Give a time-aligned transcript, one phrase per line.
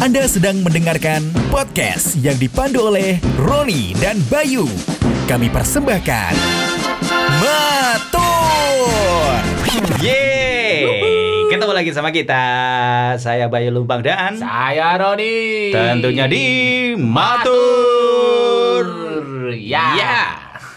[0.00, 1.20] Anda sedang mendengarkan
[1.52, 4.64] podcast yang dipandu oleh Roni dan Bayu.
[5.28, 6.32] Kami persembahkan
[7.36, 8.88] Matur.
[10.00, 10.88] Yeay,
[11.52, 12.40] ketemu lagi sama kita.
[13.20, 15.68] Saya Bayu Lumpang dan Saya Roni.
[15.68, 16.48] tentunya di
[16.96, 18.88] Matur.
[19.52, 19.84] Ya.
[20.00, 20.16] Ya.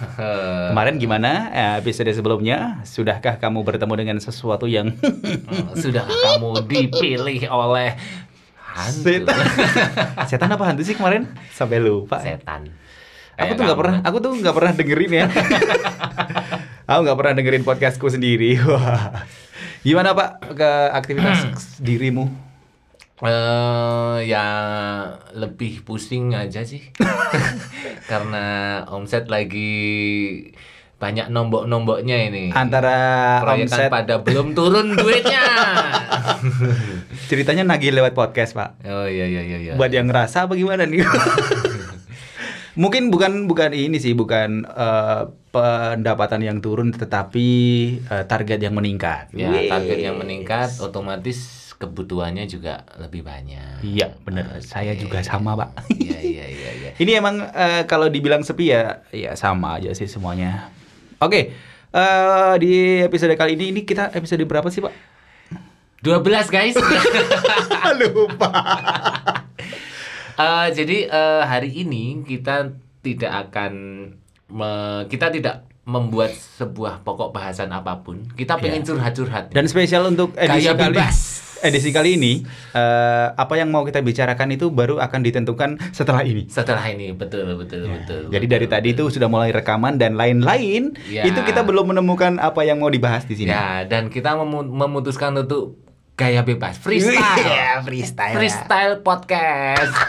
[0.70, 2.84] Kemarin gimana eh, episode sebelumnya?
[2.84, 4.92] Sudahkah kamu bertemu dengan sesuatu yang
[5.82, 7.96] Sudah kamu dipilih oleh
[8.74, 9.06] hantu.
[9.06, 9.38] Setan.
[10.30, 11.30] setan apa hantu sih kemarin?
[11.54, 12.20] Sampai lupa.
[12.20, 12.74] Setan.
[13.34, 15.26] Aku Kayak tuh nggak pernah, aku tuh nggak pernah dengerin ya.
[16.90, 18.62] aku nggak pernah dengerin podcastku sendiri.
[18.70, 19.26] Wah.
[19.82, 22.30] Gimana Pak ke aktivitas dirimu?
[23.24, 24.46] Eh, ya
[25.34, 26.94] lebih pusing aja sih.
[28.10, 29.74] Karena omset lagi
[31.04, 32.44] banyak nombok-nomboknya ini.
[32.56, 32.96] Antara
[33.44, 35.44] Proyekan omset, pada belum turun duitnya.
[37.28, 38.80] ceritanya nagih lewat podcast Pak.
[38.88, 39.74] oh iya iya iya iya.
[39.76, 41.04] Buat yang ngerasa apa gimana nih?
[42.74, 45.22] Mungkin bukan bukan ini sih, bukan eh,
[45.54, 47.48] pendapatan yang turun, tetapi
[48.02, 49.30] eh, target yang meningkat.
[49.36, 49.70] Ya, Wih.
[49.70, 53.84] target yang meningkat otomatis kebutuhannya juga lebih banyak.
[53.86, 54.58] Iya, bener.
[54.64, 55.86] Saya juga sama Pak.
[55.94, 56.90] Iya iya iya iya.
[57.04, 60.74] Ini emang eh, kalau dibilang sepi ya, ya sama aja sih semuanya.
[61.20, 61.54] Oke,
[61.90, 64.94] eh, di episode kali ini, ini kita episode berapa sih Pak?
[66.00, 66.76] 12 guys.
[68.02, 68.50] Lupa.
[70.34, 73.72] Eh, jadi eh, hari ini kita tidak akan
[74.50, 78.24] me- kita tidak membuat sebuah pokok bahasan apa pun.
[78.30, 78.88] Kita pengen Iya.
[78.90, 79.52] curhat-curhat.
[79.52, 81.18] Dan spesial untuk edisi Gaya kali bebas.
[81.64, 86.46] edisi kali ini, eh, apa yang mau kita bicarakan itu baru akan ditentukan setelah ini.
[86.46, 88.28] Setelah ini betul betul betul.
[88.28, 89.16] Ya, Jadi betul, dari tadi itu betul.
[89.16, 91.24] sudah mulai rekaman dan lain-lain, Ya.
[91.24, 93.50] itu kita belum menemukan apa yang mau dibahas di sini.
[93.50, 95.80] Ya, dan kita memu- memutuskan untuk
[96.14, 97.18] gaya bebas, freestyle.
[97.40, 98.36] Iya, freestyle.
[98.36, 99.90] Freestyle podcast.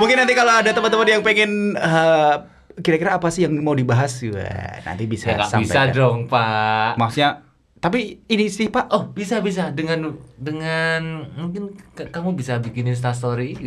[0.00, 2.34] Mungkin nanti kalau ada teman-teman yang pengen eh,
[2.80, 6.96] kira-kira apa sih yang mau dibahas, wah, nanti bisa ya nggak bisa dong, Pak.
[6.96, 7.44] Maksudnya,
[7.82, 8.86] tapi ini sih Pak.
[8.88, 13.58] Oh bisa bisa dengan dengan mungkin ke- kamu bisa bikin Insta Story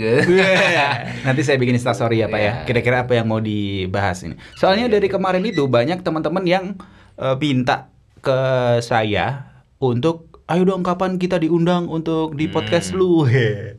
[1.27, 2.43] Nanti saya bikin instastory ya Pak ya.
[2.45, 2.53] Iya.
[2.63, 4.39] Kira-kira apa yang mau dibahas ini.
[4.55, 6.65] Soalnya dari kemarin itu banyak teman-teman yang
[7.15, 8.39] eh, minta ke
[8.79, 12.97] saya untuk ayo dong kapan kita diundang untuk di podcast Hmm.
[12.97, 13.27] lu.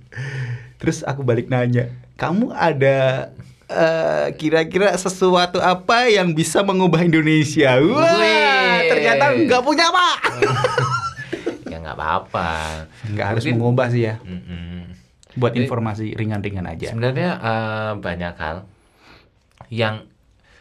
[0.78, 3.32] Terus aku balik nanya, kamu ada
[3.66, 7.80] eh, kira-kira sesuatu apa yang bisa mengubah Indonesia?
[7.80, 8.65] Wah, Wih.
[9.08, 10.18] Ternyata nggak punya Pak.
[11.70, 12.50] ya nggak apa-apa.
[13.08, 14.14] Nggak harus Mungkin- mengubah sih ya.
[14.20, 14.90] Mm-mm.
[15.34, 16.90] Buat Jadi- informasi ringan-ringan aja.
[16.90, 18.56] Sebenarnya eh, banyak hal
[19.68, 20.06] yang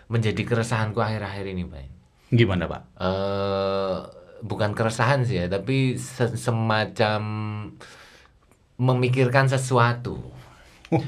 [0.05, 1.85] menjadi keresahanku akhir-akhir ini, Pak.
[2.29, 2.81] Gimana Pak?
[2.95, 3.97] Eh
[4.41, 7.21] bukan keresahan sih ya, tapi se- semacam
[8.75, 10.19] memikirkan sesuatu.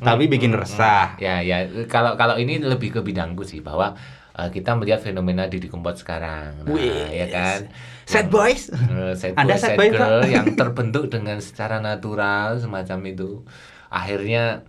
[0.00, 1.14] Tapi bikin resah.
[1.18, 1.68] Ya, ya.
[1.86, 3.94] Kalau kalau ini lebih ke bidangku sih bahwa
[4.32, 6.64] eh, kita melihat fenomena Didi Kempot sekarang.
[6.64, 7.60] Nah, Wih, ya kan.
[8.04, 8.62] Sad Yang- boys.
[8.70, 10.30] Eh, sad Anda boy, sad sad boy, girl Pak?
[10.30, 13.30] yang terbentuk dengan secara natural semacam itu.
[13.88, 14.64] Akhirnya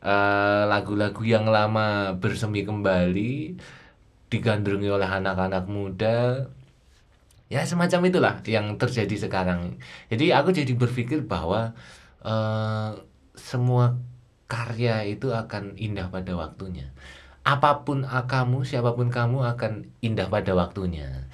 [0.00, 3.56] eh, lagu-lagu yang lama bersemi kembali
[4.28, 6.50] digandrungi oleh anak-anak muda.
[7.46, 9.78] Ya semacam itulah yang terjadi sekarang.
[10.08, 11.72] Jadi aku jadi berpikir bahwa
[12.20, 12.90] eh,
[13.34, 13.94] semua
[14.44, 16.90] karya itu akan indah pada waktunya.
[17.44, 21.28] Apa pun ah, kamu, siapa pun kamu akan indah pada waktunya.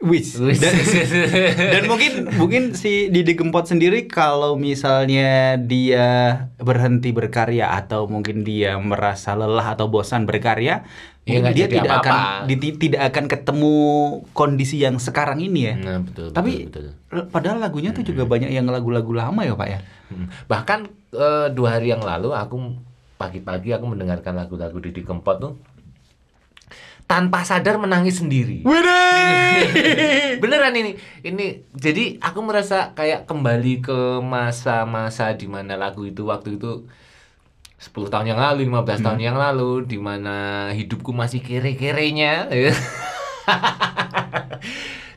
[0.00, 0.40] Wis.
[0.40, 0.64] Wis.
[0.64, 0.72] Dan,
[1.76, 8.80] dan mungkin mungkin si Didi Kempot sendiri kalau misalnya dia berhenti berkarya atau mungkin dia
[8.80, 10.88] merasa lelah atau bosan berkarya,
[11.28, 12.48] Ya, dia jadi tidak apa-apa.
[12.48, 13.74] akan di- tidak akan ketemu
[14.32, 15.74] kondisi yang sekarang ini ya.
[15.76, 16.32] Nah, betul.
[16.32, 17.22] Tapi betul, betul.
[17.28, 19.80] padahal lagunya tuh juga banyak yang lagu-lagu lama ya, Pak ya.
[20.08, 20.26] Hmm.
[20.48, 20.78] Bahkan
[21.12, 22.56] eh, dua hari yang lalu aku
[23.20, 25.60] pagi-pagi aku mendengarkan lagu-lagu Didi Kempot tuh
[27.04, 28.62] tanpa sadar menangis sendiri.
[30.42, 30.94] Beneran ini.
[31.26, 36.86] Ini jadi aku merasa kayak kembali ke masa-masa di mana lagu itu waktu itu
[37.82, 42.46] 10 tahun yang lalu, 15 tahun yang lalu di mana hidupku masih kere-kerenya.
[42.46, 42.70] ya.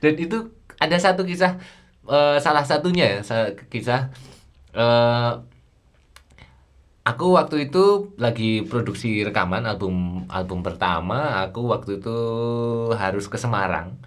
[0.02, 0.50] Dan itu
[0.82, 1.62] ada satu kisah
[2.10, 4.10] eh, salah satunya ya, sa- kisah
[4.74, 5.53] eh
[7.04, 12.18] aku waktu itu lagi produksi rekaman album album pertama aku waktu itu
[12.96, 14.00] harus ke Semarang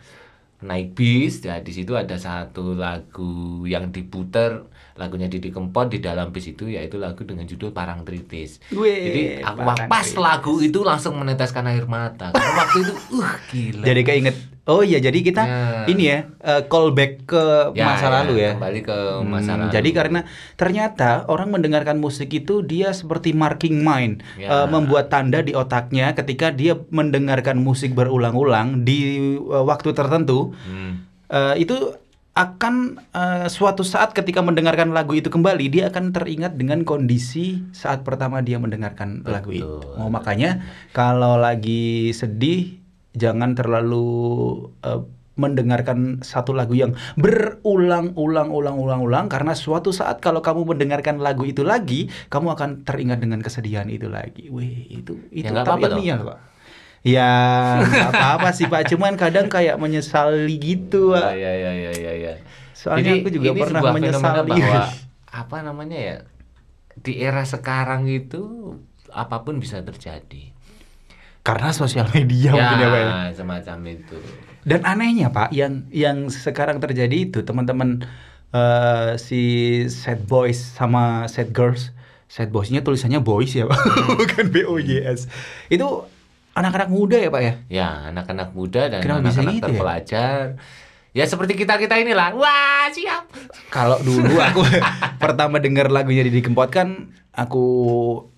[0.65, 1.45] naik bis.
[1.45, 4.65] Ya di situ ada satu lagu yang diputer
[4.97, 8.65] lagunya Didi Kempot di dalam bis itu yaitu lagu dengan judul Parang Tritis.
[8.73, 12.33] Wih, jadi aku pas lagu itu langsung meneteskan air mata.
[12.33, 13.85] Karena waktu itu uh gila.
[13.85, 15.63] Jadi keinget Oh iya, jadi kita Ya.
[15.87, 18.51] ini ya eh, callback ke Ya, masa ya, lalu ya.
[18.53, 19.71] kembali ke masa Hmm, lalu.
[19.71, 20.21] Jadi karena
[20.55, 24.51] ternyata orang mendengarkan musik itu dia seperti marking mind, Ya.
[24.51, 28.99] eh, membuat tanda di otaknya ketika dia mendengarkan musik berulang-ulang di
[29.39, 30.51] eh, waktu tertentu.
[30.61, 31.07] Hmm.
[31.27, 31.95] eh, itu
[32.35, 32.75] akan
[33.11, 38.45] eh, suatu saat ketika mendengarkan lagu itu kembali dia akan teringat dengan kondisi saat pertama
[38.45, 39.81] dia mendengarkan lagu itu.
[39.97, 40.61] Oh, makanya
[40.91, 42.76] kalau lagi sedih
[43.17, 44.05] jangan terlalu
[44.85, 45.01] eh,
[45.37, 52.57] mendengarkan satu lagu yang berulang-ulang-ulang-ulang-ulang karena suatu saat kalau kamu mendengarkan lagu itu lagi kamu
[52.57, 54.49] akan teringat dengan kesedihan itu lagi.
[54.49, 56.01] Wih, itu itu nggak tapi apa-apa dong.
[56.01, 56.57] ilmiah, Pak.
[57.07, 57.31] Ya,
[58.11, 61.39] apa-apa sih Pak, cuman kadang kayak menyesali gitu, Pak.
[61.39, 62.35] ya ya ya ya ya.
[62.75, 64.51] Soalnya aku juga ini pernah menyesali.
[64.51, 64.91] bahwa
[65.47, 66.27] apa namanya ya
[66.97, 68.73] di era sekarang itu
[69.13, 70.56] apa pun bisa terjadi.
[71.47, 72.99] Karena sosial media mungkin ya, Pak.
[72.99, 73.11] ya.
[73.39, 74.19] semacam itu.
[74.67, 78.03] Dan anehnya Pak, yang yang sekarang terjadi itu teman-teman
[78.51, 79.43] eh, si
[79.87, 81.95] sad boys sama sad girls,
[82.27, 83.79] sad boysnya tulisannya boys ya Pak,
[84.19, 85.31] bukan B O Y S.
[85.71, 86.11] Itu
[86.59, 87.55] anak-anak muda ya Pak ya?
[87.71, 89.67] Ya, anak-anak muda dan anak-anak gitu ya?
[89.71, 90.43] terpelajar.
[91.17, 92.35] Ya seperti kita-kita inilah.
[92.37, 93.31] Wah, siap.
[93.73, 94.67] Kalau dulu aku
[95.23, 97.65] pertama dengar lagunya Didi Kempot kan aku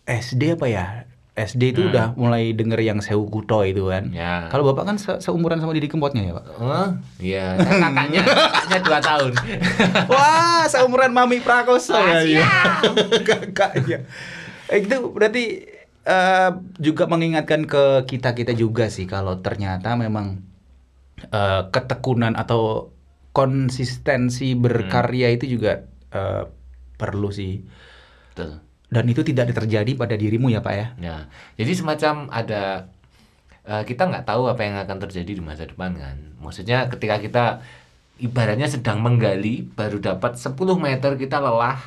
[0.04, 1.07] SD apa ya?
[1.38, 1.90] SD itu Hmm.
[1.90, 4.10] udah mulai denger yang Sewu Kuto itu kan.
[4.10, 4.50] Ya.
[4.50, 6.44] Kalau Bapak kan se- seumuran sama Didi Kempotnya ya Pak?
[6.58, 9.32] Oh, iya, saya kakaknya, kakaknya dua tahun.
[10.12, 12.42] Wah, seumuran Mami Prakoso Wah, ya.
[12.42, 12.46] iya.
[13.28, 14.02] Kakaknya.
[14.66, 15.62] Eh, Itu berarti
[16.02, 20.42] eh, juga mengingatkan ke kita-kita juga sih kalau ternyata memang
[21.24, 22.90] eh, ketekunan atau
[23.30, 26.42] konsistensi berkarya itu juga eh,
[26.94, 27.62] perlu sih.
[28.30, 28.58] Betul.
[28.88, 30.86] Dan itu tidak terjadi pada dirimu ya, Pak ya.
[30.96, 31.16] Ya,
[31.60, 32.88] jadi semacam ada
[33.68, 36.16] eh, kita nggak tahu apa yang akan terjadi di masa depan kan.
[36.40, 37.44] Maksudnya ketika kita
[38.18, 41.78] ibaratnya sedang menggali baru dapat 10 meter kita lelah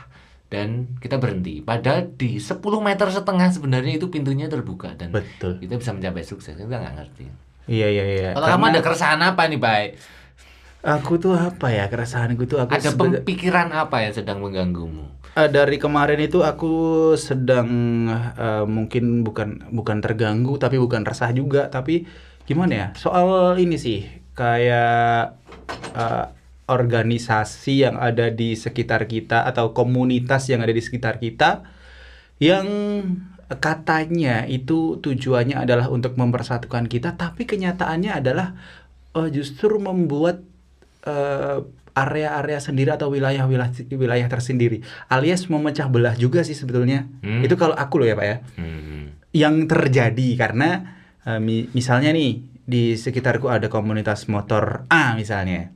[0.52, 1.64] dan kita berhenti.
[1.64, 5.60] Padahal di 10 meter setengah sebenarnya itu pintunya terbuka dan Betul.
[5.64, 6.54] kita bisa mencapai sukses.
[6.60, 7.26] Kita nggak ngerti.
[7.72, 8.30] Iya, iya, iya.
[8.36, 9.84] Kalau kamu Karena ada keresahan apa nih, Bay?
[10.82, 11.86] Aku tuh apa ya?
[11.88, 15.06] Keresahanku tuh aku Ada sebe- pemikiran apa yang sedang mengganggumu?
[15.32, 16.74] Eh, dari kemarin itu aku
[17.16, 17.70] sedang
[18.36, 21.72] eh, mungkin bukan bukan terganggu tapi bukan resah juga.
[21.72, 22.04] Tapi
[22.44, 22.88] gimana ya?
[23.00, 24.04] Soal ini sih
[24.36, 25.40] kayak
[25.96, 26.26] eh,
[26.72, 31.68] organisasi yang ada di sekitar kita atau komunitas yang ada di sekitar kita
[32.40, 32.66] yang
[33.52, 38.56] katanya itu tujuannya adalah untuk mempersatukan kita tapi kenyataannya adalah
[39.20, 40.48] eh, justru membuat
[41.04, 41.58] eh,
[41.92, 47.42] area-area sendiri atau wilayah-wilayah wilayah tersendiri alias memecah belah juga sih sebetulnya Hmm.
[47.42, 49.04] itu kalau aku loh ya pak ya Hmm.
[49.32, 50.70] yang terjadi karena
[51.22, 52.32] eh, mi- misalnya nih
[52.62, 55.76] di sekitarku ada komunitas motor A misalnya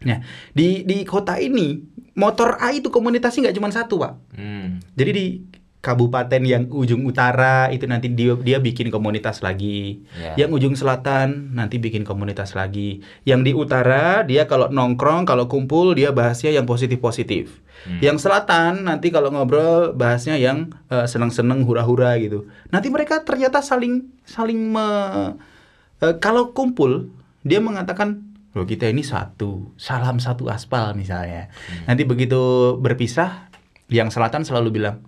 [0.00, 0.20] nah
[0.50, 1.80] di di kota ini
[2.14, 4.78] motor A itu komunitasnya nggak cuma satu pak Hmm.
[4.94, 5.26] jadi di
[5.84, 10.00] kabupaten yang ujung utara itu nanti dia dia bikin komunitas lagi.
[10.16, 10.32] Ya.
[10.40, 13.04] Yang ujung selatan nanti bikin komunitas lagi.
[13.28, 17.60] Yang di utara dia kalau nongkrong, kalau kumpul dia bahasnya yang positif-positif.
[17.84, 18.00] Hmm.
[18.00, 22.48] Yang selatan nanti kalau ngobrol bahasnya yang eh, seneng-seneng hura-hura gitu.
[22.72, 25.36] Nanti mereka ternyata saling saling me-
[26.00, 27.12] eh, kalau kumpul
[27.44, 31.50] dia mengatakan Loh kita ini satu, salam satu aspal misalnya.
[31.90, 32.38] Nanti begitu
[32.78, 33.50] berpisah,
[33.90, 35.02] yang selatan selalu bilang,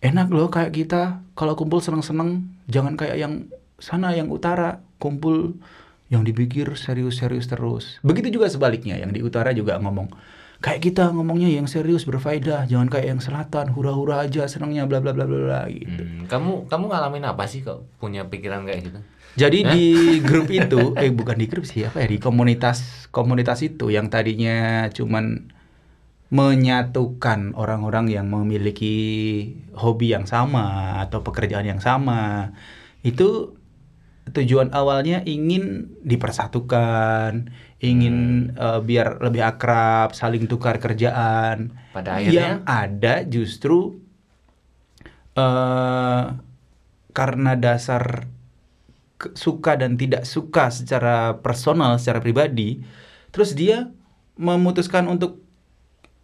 [0.00, 1.24] enak loh kayak kita.
[1.36, 3.48] Kalau kumpul seneng-seneng jangan kayak yang
[3.80, 4.84] sana yang utara.
[5.00, 5.56] Kumpul
[6.12, 7.96] yang dipikir serius-serius terus.
[8.04, 10.12] Begitu juga sebaliknya yang di utara juga ngomong
[10.60, 12.68] kayak kita ngomongnya yang serius berfaedah.
[12.68, 16.04] Jangan kayak yang selatan hura-hura aja senengnya bla bla bla bla bla gitu.
[16.04, 16.28] Hmm.
[16.28, 19.00] Kamu kamu ngalamin apa sih kok punya pikiran kayak gitu?
[19.38, 19.84] jadi di
[20.26, 24.90] grup itu eh bukan di grup sih apa ya di komunitas komunitas itu yang tadinya
[24.90, 25.50] cuman
[26.30, 28.96] menyatukan orang-orang yang memiliki
[29.74, 32.54] hobi yang sama atau pekerjaan yang sama.
[33.02, 33.58] Itu
[34.30, 37.50] tujuan awalnya ingin dipersatukan
[37.82, 38.16] ingin
[38.54, 41.74] eh, biar lebih akrab saling tukar kerjaan.
[41.90, 42.66] Pada yang akhirnya?
[42.66, 43.98] ada justru
[45.34, 46.24] eh
[47.10, 48.30] karena dasar
[49.34, 52.80] suka dan tidak suka secara personal secara pribadi
[53.34, 53.92] terus dia
[54.40, 55.44] memutuskan untuk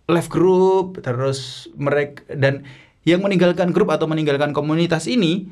[0.06, 2.62] left group terus mereka dan
[3.06, 5.46] yang meninggalkan grup atau meninggalkan komunitas ini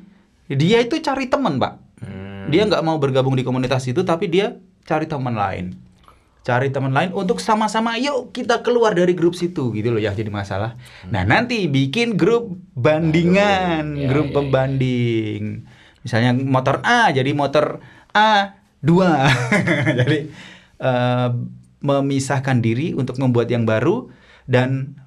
[0.50, 1.80] dia itu cari teman pak.
[2.04, 2.52] Hmm.
[2.52, 5.74] dia nggak mau bergabung di komunitas itu tapi dia cari teman lain.
[6.44, 10.28] Cari teman lain untuk sama-sama yuk kita keluar dari grup situ gitu loh yang jadi
[10.28, 10.76] masalah.
[11.08, 14.36] Nah nanti bikin grup bandingan Aduh, ya, grup ya, ya.
[14.36, 15.42] pembanding.
[16.04, 17.80] Misalnya motor A jadi motor
[18.12, 19.24] A dua.
[20.04, 20.28] Jadi
[20.76, 21.28] eh,
[21.80, 24.12] memisahkan diri untuk membuat yang baru
[24.44, 24.98] dan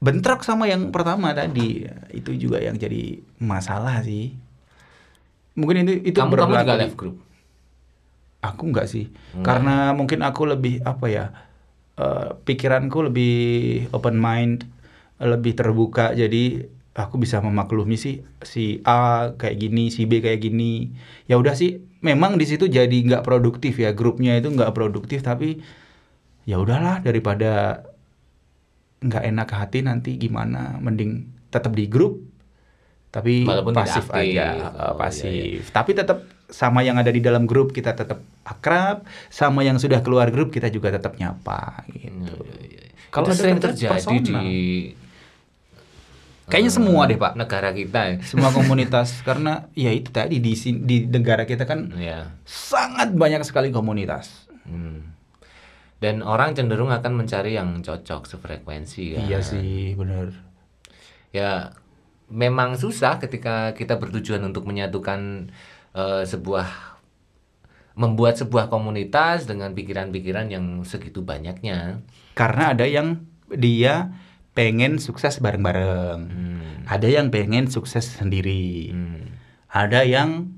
[0.00, 1.86] bentrok sama yang pertama tadi.
[2.12, 4.36] Itu juga yang jadi masalah sih.
[5.56, 7.16] Mungkin itu itu kamu kamu juga left group?
[8.44, 9.10] Aku nggak sih.
[9.34, 9.42] Nggak.
[9.42, 11.24] karena mungkin aku lebih apa ya
[11.98, 13.34] eh, pikiranku lebih
[13.90, 14.68] open mind
[15.18, 16.12] lebih terbuka.
[16.12, 20.92] Jadi aku bisa memaklumi sih si A kayak gini si B kayak gini.
[21.24, 23.96] Ya udah sih memang di situ jadi nggak produktif ya.
[23.96, 25.64] Grupnya itu nggak produktif tapi
[26.46, 27.82] ya udahlah daripada
[28.96, 32.20] nggak enak hati nanti gimana mending tetap di grup
[33.08, 34.36] tapi Walaupun pasif aktif.
[34.36, 35.60] aja Oh, eh, iya, pasif.
[35.72, 36.18] Tapi tetap
[36.52, 40.68] sama yang ada di dalam grup kita tetap akrab sama yang sudah keluar grup kita
[40.68, 42.36] juga tetap nyapa gitu.
[43.08, 44.42] Kalau Kalau ada sering kontak terjadi personal.
[44.44, 44.52] di
[46.46, 47.32] kayaknya eh, semua deh pak.
[47.34, 48.16] negara kita ya.
[48.20, 50.52] Semua komunitas karena ya itu tadi di
[50.84, 54.44] di negara kita kan ya sangat banyak sekali komunitas.
[54.68, 55.15] Hmm.
[55.96, 59.24] Dan orang cenderung akan mencari yang cocok sefrekuensi kan.
[59.24, 60.32] iya sih bener
[61.30, 61.72] Ya
[62.26, 65.48] memang susah ketika kita bertujuan untuk menyatukan
[65.92, 66.68] eh, sebuah
[67.94, 72.04] membuat sebuah komunitas dengan pikiran-pikiran yang segitu banyaknya.
[72.34, 74.12] karena ada yang dia
[74.52, 76.84] pengen sukses bareng-bareng Hmm.
[76.84, 79.32] ada yang pengen sukses sendiri Hmm.
[79.66, 80.52] ada yang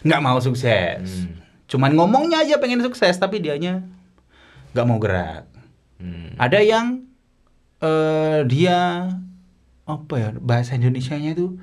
[0.00, 1.36] nggak mau sukses Hmm.
[1.66, 3.84] cuman ngomongnya aja pengen sukses tapi dianya
[4.76, 5.48] nggak mau gerak
[5.96, 6.36] Hmm.
[6.36, 7.08] ada yang
[7.78, 9.08] eh dia
[9.82, 11.56] apa ya bahasa Indonesianya itu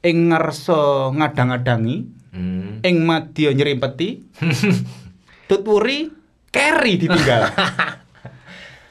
[0.00, 2.80] ing ngarso ngadang-adangi Hmm.
[2.80, 4.22] ing madya nyerimpeti
[5.48, 6.08] tuturi
[6.48, 7.50] carry ditinggal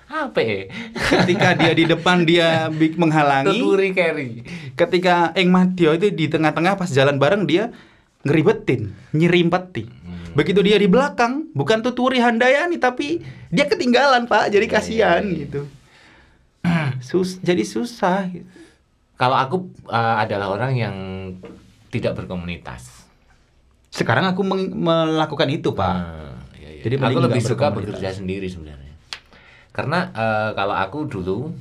[0.10, 0.66] Apa ya?
[0.98, 4.42] ketika dia di depan dia menghalangi Tuturi carry.
[4.74, 7.70] ketika ing madya itu di tengah-tengah pas jalan bareng dia
[8.20, 9.86] ngeribetin nyerimpeti.
[10.36, 15.34] Begitu dia di belakang bukan tuturi handayani tapi dia ketinggalan pak jadi Iya, kasihan iya,
[15.34, 15.42] iya.
[15.46, 15.62] gitu
[17.08, 18.48] sus jadi susah gitu.
[19.16, 20.96] Kalau aku eh, adalah orang yang
[21.92, 23.00] tidak berkomunitas.
[23.90, 25.98] sekarang aku melakukan itu pak
[26.56, 26.82] iya, iya.
[26.86, 28.94] Jadi aku lebih suka bekerja sendiri sebenarnya.
[29.74, 31.52] Karena eh, kalau aku dulu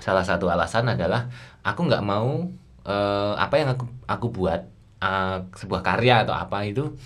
[0.00, 1.28] salah satu alasan adalah
[1.62, 2.48] aku nggak mau
[2.82, 4.64] eh, apa yang aku aku buat
[4.98, 6.96] eh, sebuah karya atau apa itu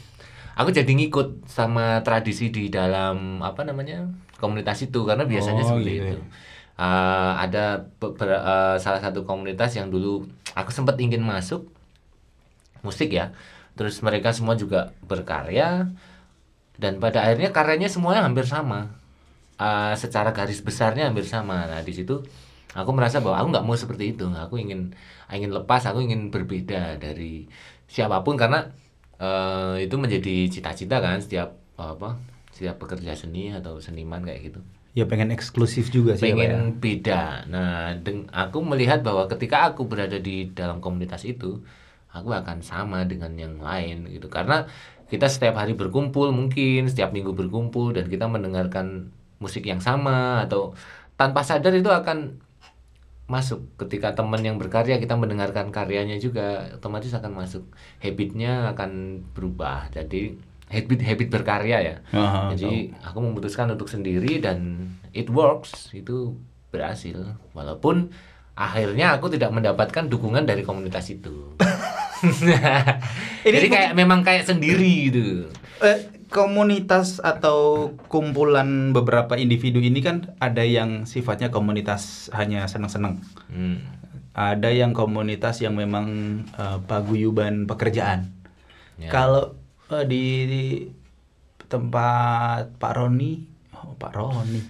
[0.58, 4.10] aku jadi ngikut sama tradisi di dalam apa namanya
[4.42, 6.02] komunitas itu karena biasanya Oh, seperti iya.
[6.12, 6.18] itu.
[6.78, 7.64] Eh, ada
[8.02, 11.66] eh, salah satu komunitas yang dulu aku sempat ingin masuk
[12.82, 13.34] musik ya.
[13.78, 15.86] Terus mereka semua juga berkarya
[16.78, 18.94] dan pada akhirnya karyanya semuanya hampir sama.
[19.58, 21.66] Eh, secara garis besarnya hampir sama.
[21.66, 22.22] Nah, di situ
[22.74, 24.26] aku merasa bahwa aku nggak mau seperti itu.
[24.30, 24.94] Aku ingin
[25.34, 27.46] ingin lepas, aku ingin berbeda dari
[27.90, 28.70] siapa pun karena
[29.20, 32.18] eh, itu menjadi cita-cita kan setiap apa?
[32.54, 34.60] Setiap pekerja seni atau seniman kayak gitu
[34.98, 36.34] ya pengen eksklusif juga sih Pak, ya.
[36.34, 37.22] pengen beda.
[37.46, 41.62] Nah, deng- aku melihat bahwa ketika aku berada di dalam komunitas itu,
[42.10, 44.26] aku akan sama dengan yang lain gitu.
[44.26, 44.66] Karena
[45.06, 50.74] kita setiap hari berkumpul mungkin, setiap minggu berkumpul dan kita mendengarkan musik yang sama atau
[51.14, 52.42] tanpa sadar itu akan
[53.28, 53.60] masuk.
[53.76, 57.64] Ketika teman yang berkarya kita mendengarkan karyanya juga otomatis akan masuk.
[58.00, 59.92] Habitnya akan berubah.
[59.92, 60.34] Jadi
[60.72, 61.96] habit habit berkarya ya.
[62.12, 65.92] Aha, jadi aku memutuskan untuk sendiri dan it works.
[65.92, 66.40] Itu
[66.72, 67.36] berhasil.
[67.52, 68.10] Walaupun
[68.56, 71.52] akhirnya aku tidak mendapatkan dukungan dari komunitas itu.
[73.46, 75.46] Jadi kayak memang kayak sendiri gitu.
[75.78, 83.24] Eh, komunitas atau kumpulan beberapa individu ini kan ada yang sifatnya komunitas hanya senang-senang.
[83.48, 83.80] Hmm.
[84.36, 86.06] Ada yang komunitas yang memang
[86.54, 88.30] eh, paguyuban pekerjaan.
[89.00, 89.10] Ya.
[89.10, 89.56] Kalau
[89.90, 90.64] eh, di, di
[91.66, 93.42] tempat Pak Roni,
[93.72, 94.62] oh Pak Roni.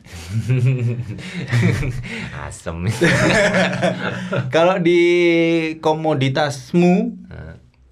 [2.49, 2.87] Asem.
[4.55, 5.03] Kalau di
[5.83, 6.95] komoditasmu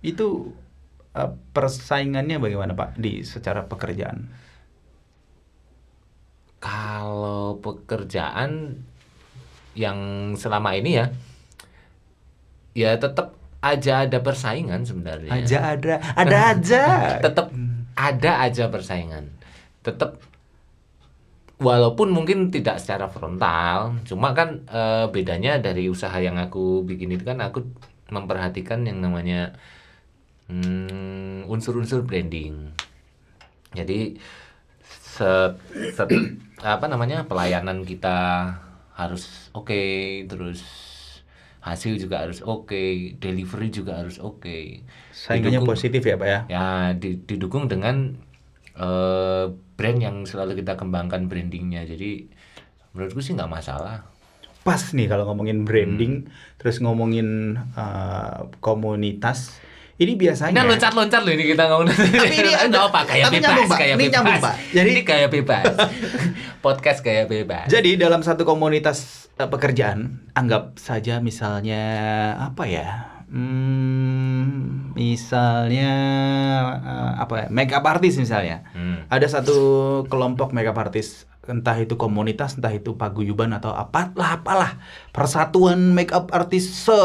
[0.07, 0.55] itu
[1.17, 4.29] eh, persaingannya bagaimana Pak di secara pekerjaan?
[6.61, 8.81] Kalau pekerjaan
[9.77, 9.99] yang
[10.37, 11.07] selama ini ya,
[12.73, 15.33] ya tetap aja ada persaingan sebenarnya.
[15.33, 16.83] Aja ada, ada aja.
[17.25, 17.53] tetap
[17.97, 19.37] ada aja persaingan
[19.81, 20.21] tetap
[21.57, 27.25] walaupun mungkin tidak secara frontal cuma kan eh, bedanya dari usaha yang aku bikin itu
[27.25, 27.65] kan aku
[28.13, 29.57] memperhatikan yang namanya
[30.49, 32.71] hmm, unsur-unsur branding
[33.73, 34.17] jadi
[34.83, 35.59] set,
[35.93, 36.13] set-
[36.59, 38.51] apa namanya pelayanan kita
[38.95, 39.77] harus oke
[40.25, 40.63] terus
[41.61, 42.79] hasil juga harus oke
[43.19, 46.41] delivery juga harus oke Saingannya Didukung- positif ya Pak ya?
[46.47, 48.15] ya di- didukung dengan
[48.77, 51.89] eh, brand yang selalu kita kembangkan brandingnya.
[51.89, 52.29] Jadi
[52.93, 54.05] menurutku sih nggak masalah.
[54.61, 56.33] Pas nih kalau ngomongin branding, Hmm.
[56.57, 59.57] terus ngomongin eh, komunitas.
[59.97, 61.89] Ini biasanya Ini loncat-loncat loh ini kita ngomong.
[61.89, 64.13] Tapi ini ada- apa kayak tapi bebas, nyambung, kayak Ini bebas.
[64.13, 64.55] nyambung, Pak.
[64.71, 65.65] Jadi- ini kayak bebas.
[66.65, 67.67] Podcast kayak bebas.
[67.67, 68.99] Jadi dalam satu komunitas
[69.35, 69.99] eh, pekerjaan,
[70.33, 71.83] anggap saja misalnya
[72.37, 72.89] apa ya?
[73.27, 75.93] Hmm, misalnya
[76.77, 77.47] eh, apa ya?
[77.49, 78.69] Makeup artist misalnya.
[78.71, 79.09] Hmm.
[79.09, 79.57] Ada satu
[80.07, 84.71] kelompok makeup artist, entah itu komunitas, entah itu paguyuban atau apalah apalah
[85.11, 86.99] persatuan makeup artist se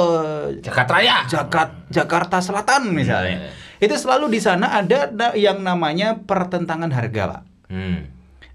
[0.60, 1.18] Jakarta Raya.
[1.26, 3.48] Jakat- Jakarta Selatan misalnya.
[3.48, 3.54] Hmm.
[3.80, 7.42] Itu selalu di sana ada da- yang namanya pertentangan harga, Pak.
[7.68, 8.10] Hmm.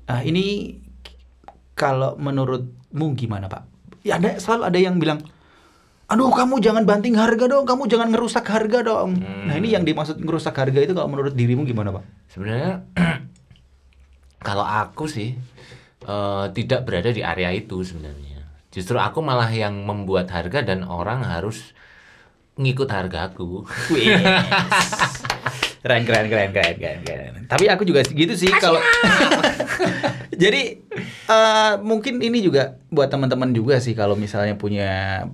[0.07, 0.78] Ah, ini
[1.73, 3.62] kalau menurutmu gimana Pak?
[4.00, 5.19] Ya ada selalu ada yang bilang,
[6.07, 9.19] aduh kamu jangan banting harga dong, kamu jangan ngerusak harga dong.
[9.19, 9.50] Hmm.
[9.50, 12.05] Nah ini yang dimaksud ngerusak harga itu kalau menurut dirimu gimana Pak?
[12.31, 12.87] Sebenarnya
[14.47, 15.35] kalau aku sih
[16.04, 18.44] eh, tidak berada di area itu sebenarnya.
[18.74, 21.72] Justru aku malah yang membuat harga dan orang harus
[22.60, 23.64] ngikut hargaku.
[25.86, 27.32] keren keren keren keren keren keren.
[27.48, 28.80] Tapi aku juga gitu sih kalau.
[30.42, 30.84] Jadi
[31.30, 35.24] eh, mungkin ini juga buat teman-teman juga sih kalau misalnya punya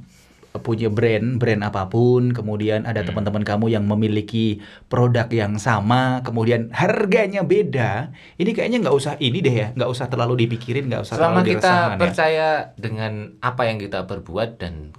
[0.60, 4.60] punya brand brand apa pun kemudian ada teman-teman kamu yang memiliki
[4.92, 10.12] produk yang sama kemudian harganya beda ini kayaknya nggak usah ini deh ya nggak usah
[10.12, 11.96] terlalu dipikirin nggak usah Selama terlalu kita ya.
[11.96, 14.92] percaya dengan apa yang kita perbuat dan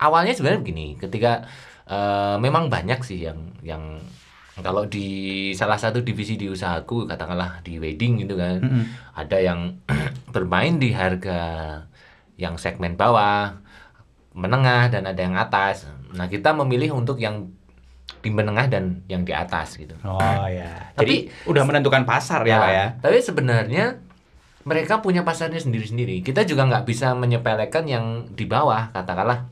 [0.00, 1.44] awalnya sebenarnya begini, ketika
[1.84, 4.00] eh, memang banyak sih yang yang
[4.60, 8.84] kalau di salah satu divisi di usahaku katakanlah di wedding gitu kan, Mm-mm.
[9.16, 9.80] ada yang
[10.34, 11.40] bermain di harga
[12.40, 13.60] yang segmen bawah,
[14.32, 15.90] menengah dan ada yang atas.
[16.14, 17.50] Nah, kita memilih untuk yang
[18.20, 19.96] di menengah dan yang di atas gitu.
[20.04, 21.16] oh ya Tapi- jadi
[21.48, 23.84] udah menentukan pasar ya Nah, pak ya Tapi sebenarnya
[24.60, 26.20] mereka punya pasarnya sendiri-sendiri.
[26.20, 29.48] Kita juga nggak bisa menyepelekan yang di bawah, katakanlah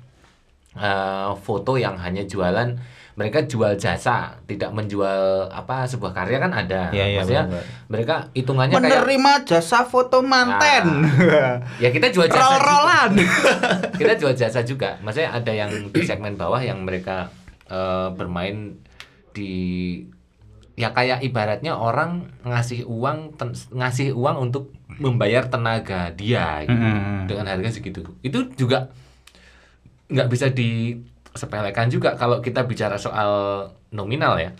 [0.76, 2.76] eh, foto yang hanya jualan.
[3.18, 6.87] Mereka jual jasa, tidak menjual apa sebuah karya kan ada.
[6.88, 7.87] Iya, iya, Maksudnya benar-benar.
[7.87, 10.87] mereka hitungannya kayak menerima jasa foto manten
[11.76, 12.46] ya kita jual jasa juga.
[12.46, 13.11] roll-rollan
[14.00, 15.02] kita jual jasa juga.
[15.02, 17.35] Maksudnya ada yang di segmen bawah yang mereka
[17.66, 18.78] eh, bermain
[19.31, 19.50] di
[20.74, 27.26] ya kayak ibaratnya orang ngasih uang ten- ngasih uang untuk membayar tenaga dia gitu, Mm-mm.
[27.26, 28.07] dengan harga segitu.
[28.20, 28.94] Itu juga
[30.09, 30.46] nggak bisa
[31.38, 33.31] disepelekan juga kalau kita bicara soal
[33.88, 34.51] nominal ya.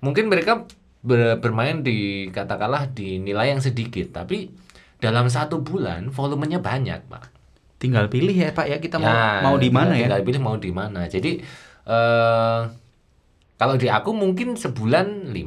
[0.00, 0.64] Mungkin mereka
[1.04, 1.98] ber- bermain di
[2.32, 4.48] katakanlah di nilai yang sedikit, tapi
[4.98, 7.36] dalam satu bulan volumenya banyak, Pak.
[7.78, 10.58] tinggal pilih ya pak ya kita mau Ya, mau di mana ya tinggal pilih mau
[10.58, 11.06] di mana.
[11.06, 11.38] Jadi
[11.86, 12.60] eh
[13.54, 15.38] kalau di aku mungkin sebulan 5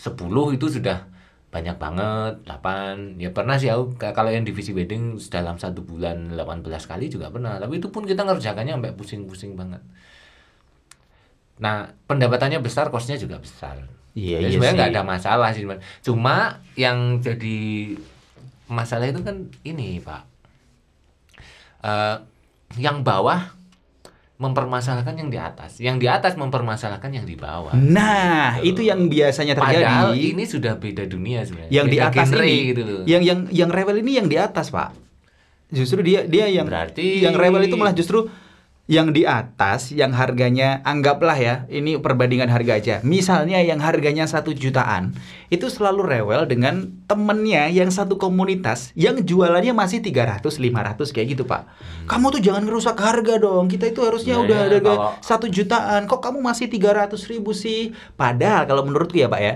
[0.00, 1.11] 10 itu sudah
[1.52, 6.64] banyak banget 8 ya pernah sih aku kalau yang divisi wedding dalam satu bulan 18
[6.64, 7.60] kali juga pernah.
[7.60, 9.84] Tapi itu pun kita ngerjakannya sampai pusing-pusing banget.
[11.60, 13.84] Nah pendapatannya besar kosnya juga besar.
[14.16, 15.64] Iya, Jadi iya sebenarnya nggak ada masalah sih
[16.04, 17.96] cuma yang jadi
[18.72, 20.24] masalah itu kan ini pak.
[21.84, 22.16] Eh,
[22.80, 23.52] yang bawah
[24.42, 27.70] mempermasalahkan yang di atas, yang di atas mempermasalahkan yang di bawah.
[27.72, 28.74] nah Gitu.
[28.74, 31.70] itu yang biasanya terjadi Padahal ini sudah beda dunia sebenarnya.
[31.70, 33.02] yang di Beda atas genre ini gitu loh.
[33.04, 34.90] yang yang yang rebel ini yang di atas pak
[35.70, 38.26] justru dia dia yang Berarti- yang rebel itu malah justru
[38.92, 42.94] yang di atas yang harganya anggaplah ya ini perbandingan harga aja.
[43.00, 45.16] Misalnya yang harganya satu jutaan
[45.48, 51.48] itu selalu rewel dengan temennya yang satu komunitas yang jualannya masih 300 500 kayak gitu
[51.48, 51.72] pak.
[52.04, 53.72] Kamu tuh jangan ngerusak harga dong.
[53.72, 56.04] Kita itu harusnya Nah, udah ya, harga kalau- satu jutaan.
[56.04, 57.96] Kok kamu masih 300 ribu sih?
[58.20, 59.54] Padahal kalau menurutku ya pak ya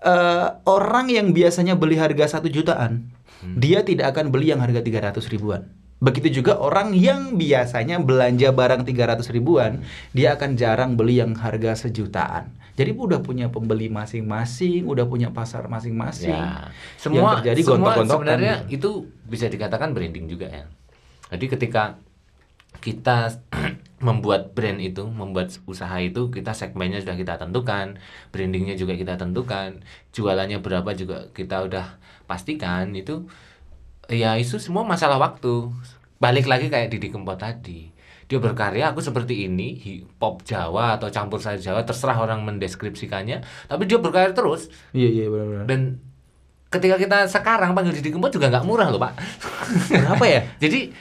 [0.00, 3.12] eh, orang yang biasanya beli harga satu jutaan
[3.56, 5.68] dia tidak akan beli yang harga 300 ribuan
[6.00, 9.84] begitu juga orang yang biasanya belanja barang 300 ribuan
[10.16, 15.68] dia akan jarang beli yang harga sejutaan jadi udah punya pembeli masing-masing udah punya pasar
[15.68, 18.90] masing-masing Ya, semua yang terjadi semua gontok-gontokan sebenarnya itu
[19.28, 20.64] bisa dikatakan branding juga ya.
[21.30, 22.00] Jadi ketika
[22.80, 23.38] kita
[24.06, 28.00] membuat brand itu, membuat usaha itu, kita segmennya sudah kita tentukan,
[28.32, 29.84] brandingnya juga kita tentukan,
[30.16, 31.86] jualannya berapa juga kita udah
[32.24, 33.28] pastikan itu.
[34.10, 35.70] Ya itu semua masalah waktu.
[36.20, 37.88] Balik lagi kayak Didi Kempot tadi.
[38.30, 43.42] Dia berkarya aku seperti ini, hip hop Jawa atau campur sari Jawa, terserah orang mendeskripsikannya,
[43.66, 45.98] tapi dia berkarya terus iya iya benar-benar dan
[46.70, 49.18] ketika kita sekarang panggil Didi Kempot juga nggak murah loh pak
[49.90, 50.94] kenapa ya jadi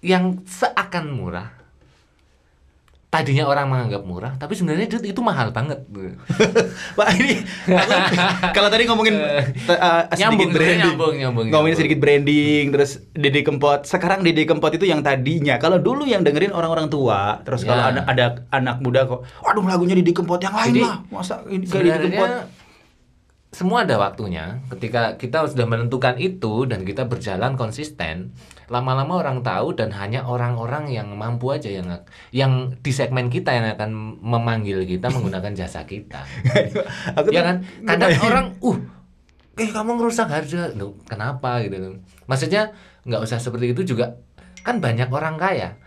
[0.00, 1.52] yang seakan murah
[3.14, 5.86] tadinya orang menganggap murah, tapi sebenarnya itu, itu mahal banget.
[6.98, 7.92] Pak ini aku,
[8.58, 11.78] kalau tadi ngomongin uh, sedikit Nyambung, branding, nyambung, nyambung, ngomongin nyambung.
[11.78, 13.86] sedikit branding, terus Dede Kempot.
[13.86, 17.70] Sekarang Dede Kempot itu yang tadinya, kalau dulu yang dengerin orang-orang tua, terus Ya.
[17.70, 21.40] kalau ada, ada anak muda kok, waduh lagunya Dede Kempot yang lain Jadi, lah, masa
[21.46, 22.30] ini kayak Dede Kempot?
[23.54, 24.58] Semua ada waktunya.
[24.66, 28.34] Ketika kita sudah menentukan itu dan kita berjalan konsisten,
[28.66, 31.86] lama-lama orang tahu dan hanya orang-orang yang mampu aja yang
[32.34, 36.26] yang di segmen kita yang akan memanggil kita menggunakan jasa kita.
[37.22, 37.62] Aku ya kan?
[37.86, 38.78] Kadang orang, uh,
[39.54, 42.02] eh kamu ngerusak harga, Loh, kenapa gitu.
[42.26, 42.74] Maksudnya
[43.06, 44.18] nggak usah seperti itu juga.
[44.66, 45.78] Kan banyak orang kaya,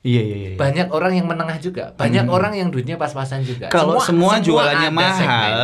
[0.00, 0.50] Iya iya iya.
[0.56, 3.68] banyak orang yang menengah juga, banyak orang yang duitnya pas-pasan juga.
[3.68, 3.74] Hmm.
[3.76, 5.56] Kalau semua, jualannya ada mahal,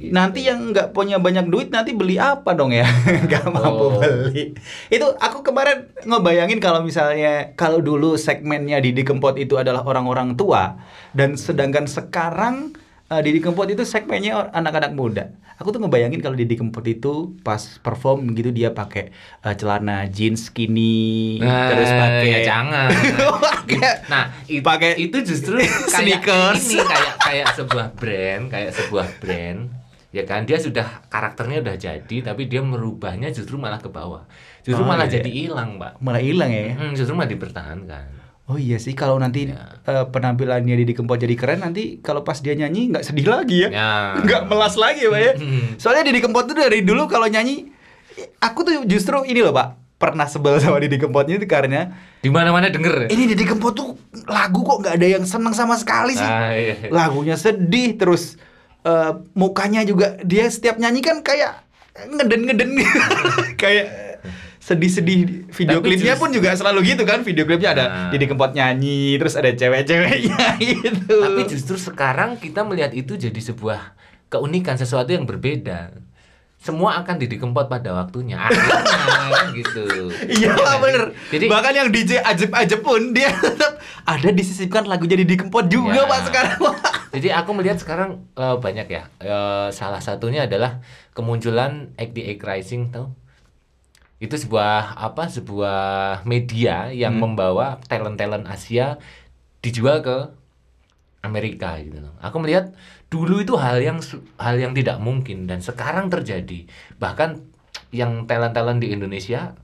[0.00, 0.08] gitu.
[0.08, 2.88] nanti yang nggak punya banyak duit nanti beli apa dong ya?
[3.28, 4.00] Nggak mampu Oh.
[4.00, 4.56] beli.
[4.88, 10.80] Itu aku kemarin ngebayangin kalau misalnya kalau dulu segmennya Didi Kempot itu adalah orang-orang tua
[11.12, 12.72] dan sedangkan sekarang
[13.06, 15.24] eh, Didi Kempot itu segmennya anak-anak muda.
[15.54, 20.48] Aku tuh ngebayangin kalau Didi Kempot itu pas perform gitu dia pakai eh, celana jeans
[20.48, 22.88] skinny Nah, terus pakai ya jangan.
[23.64, 26.64] Pakai- nah, itu, pakai itu justru kayak sneakers.
[26.68, 29.60] ini kayak kayak sebuah brand, kayak sebuah brand.
[30.10, 34.22] Ya kan dia sudah karakternya udah jadi tapi dia merubahnya justru malah ke bawah.
[34.62, 35.18] Justru Oh, malah iya.
[35.18, 35.98] jadi hilang, Pak.
[35.98, 36.72] malah hilang ya.
[36.72, 38.23] Hmm, justru malah dipertahankan.
[38.44, 39.80] Oh iya sih kalau nanti Ya.
[39.82, 43.68] eh, penampilannya Didi Kempot jadi keren nanti kalau pas dia nyanyi nggak sedih lagi ya.
[43.70, 43.90] Ya.
[44.20, 45.32] Nggak melas lagi ya Pak ya.
[45.34, 45.64] Hmm.
[45.76, 47.72] Soalnya Didi Kempot tuh dari dulu kalau nyanyi
[48.38, 51.88] aku tuh justru ini loh Pak pernah sebel sama Didi Kempotnya itu karena
[52.20, 53.08] Di mana-mana denger.
[53.08, 56.20] ini Didi Kempot tuh lagu kok nggak ada yang seneng sama sekali sih.
[56.22, 56.92] Ah, iya.
[56.92, 58.36] Lagunya sedih terus
[58.82, 62.76] eh, mukanya juga dia setiap nyanyi kan kayak ngeden-ngeden
[63.62, 64.03] kayak
[64.64, 68.08] sedih-sedih video Tapi klipnya just- pun juga selalu gitu kan video klipnya ada Nah.
[68.08, 73.92] Didi Kempot nyanyi terus ada cewek-ceweknya gitu Tapi justru sekarang kita melihat itu jadi sebuah
[74.26, 75.92] keunikan sesuatu yang berbeda.
[76.56, 78.40] Semua akan Didi Kempot pada waktunya.
[78.40, 78.80] Akhirnya
[79.28, 79.84] kan gitu.
[80.32, 85.36] iya Ya bener Jadi bahkan yang DJ ajib-ajib pun dia tetap ada disisipkan lagunya Didi
[85.36, 86.08] Kempot juga Ya.
[86.08, 86.56] pak sekarang
[87.12, 89.12] Jadi aku melihat sekarang eh, banyak ya.
[89.20, 90.80] Eh, salah satunya adalah
[91.12, 93.12] kemunculan XDA Rising tahu?
[94.24, 95.28] Itu sebuah apa?
[95.28, 95.80] Sebuah
[96.24, 97.36] media yang Hmm.
[97.36, 98.96] membawa talent-talent Asia
[99.60, 100.32] dijual ke
[101.20, 102.16] Amerika gitu loh.
[102.20, 102.72] Aku melihat
[103.08, 104.00] dulu itu hal yang
[104.36, 106.68] hal yang tidak mungkin dan sekarang terjadi.
[107.00, 107.40] Bahkan
[107.92, 109.56] yang talent-talent di Indonesia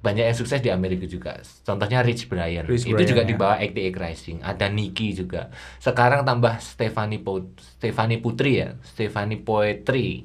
[0.00, 1.42] banyak yang sukses di Amerika juga.
[1.66, 2.62] Contohnya Rich Brian.
[2.62, 3.28] Rich itu Brian, juga ya.
[3.28, 4.38] di bawah XTX Rising.
[4.46, 5.50] Ada Niki juga.
[5.82, 10.22] Sekarang tambah Stephanie Po Stephanie Putri ya, Stephanie Poetry.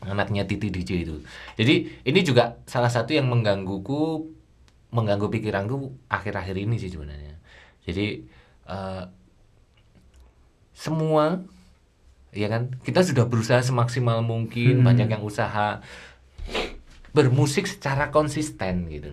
[0.00, 1.20] Anaknya Titi DJ itu.
[1.60, 4.32] Jadi ini juga salah satu yang menggangguku
[4.90, 7.36] mengganggu pikiranku akhir-akhir ini sih sebenarnya.
[7.84, 8.24] Jadi
[8.64, 9.04] eh,
[10.72, 11.44] semua
[12.30, 14.86] ya kan kita sudah berusaha semaksimal mungkin Hmm.
[14.86, 15.82] banyak yang usaha
[17.10, 19.10] bermusik secara konsisten gitu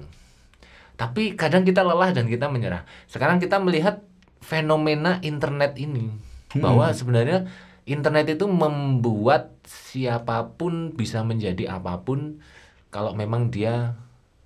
[0.93, 4.05] tapi kadang kita lelah dan kita menyerah sekarang kita melihat
[4.41, 6.13] fenomena internet ini
[6.61, 7.49] bahwa sebenarnya
[7.87, 12.43] internet itu membuat siapa pun bisa menjadi apa pun
[12.91, 13.95] kalau memang dia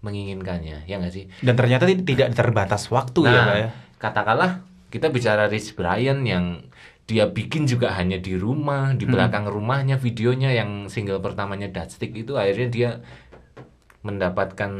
[0.02, 4.52] menginginkannya ya nggak sih dan ternyata ti- tidak terbatas waktu ya Nah, pak ya katakanlah
[4.90, 6.66] kita bicara Rich Brian yang
[7.06, 9.14] dia bikin juga hanya di rumah, di Hmm.
[9.14, 12.90] belakang rumahnya videonya yang single pertamanya Dutchstick itu akhirnya dia
[14.02, 14.72] mendapatkan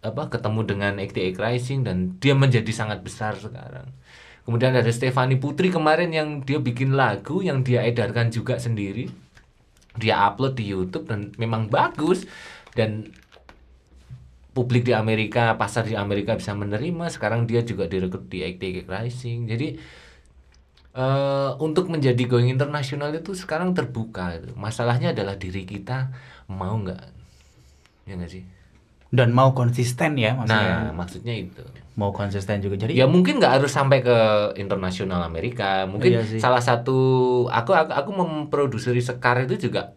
[0.00, 3.88] apa ketemu dengan XTX Rising dan dia menjadi sangat besar sekarang.
[4.44, 9.08] Kemudian ada Stephanie Putri kemarin yang dia bikin lagu yang dia edarkan juga sendiri.
[9.96, 12.28] Dia upload di YouTube dan memang bagus
[12.76, 13.08] dan
[14.52, 17.08] publik di Amerika, pasar di Amerika bisa menerima.
[17.08, 19.40] Sekarang dia juga direkrut di XTX Rising.
[19.48, 19.68] Jadi
[20.94, 24.44] eh untuk menjadi going internasional itu sekarang terbuka.
[24.54, 26.12] Masalahnya adalah diri kita
[26.52, 27.04] mau nggak,
[28.06, 28.44] ya nggak sih?
[29.10, 31.62] Dan mau konsisten ya maksudnya Nah, maksudnya itu.
[31.94, 34.16] mau konsisten juga jadi Ya mungkin nggak harus sampai ke
[34.56, 35.84] internasional Amerika.
[35.84, 36.38] Mungkin Iya sih.
[36.38, 36.96] salah satu
[37.46, 39.94] aku aku, aku memproduksi Sekar itu juga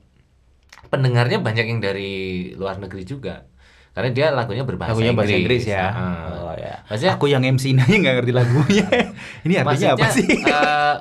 [0.88, 2.14] pendengarnya banyak yang dari
[2.54, 3.50] luar negeri juga.
[3.92, 6.30] Karena dia lagunya berbahasa lagunya bahasa Inggris ya Ah.
[6.44, 8.86] oh ya Maksudnya- aku yang MC nanya nggak ngerti lagunya
[9.50, 10.96] ini artinya apa sih eh,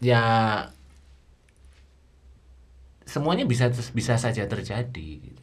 [0.08, 0.22] ya
[3.04, 5.37] semuanya bisa bisa saja terjadi gitu.